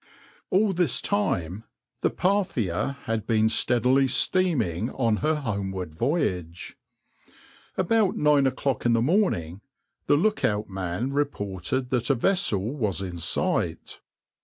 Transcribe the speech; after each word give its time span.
\par 0.49 0.59
All 0.59 0.73
this 0.73 0.99
time 0.99 1.63
the 2.01 2.09
{\itshape{Parthia}} 2.09 2.95
had 3.03 3.27
been 3.27 3.47
steadily 3.47 4.07
steaming 4.07 4.89
on 4.93 5.17
her 5.17 5.35
homeward 5.35 5.93
voyage. 5.93 6.75
About 7.77 8.17
nine 8.17 8.47
o'clock 8.47 8.83
in 8.83 8.93
the 8.93 9.01
morning 9.03 9.61
the 10.07 10.15
look 10.15 10.43
out 10.43 10.67
man 10.67 11.13
reported 11.13 11.91
that 11.91 12.09
a 12.09 12.15
vessel 12.15 12.61
was 12.73 13.03
in 13.03 13.19
sight. 13.19 13.99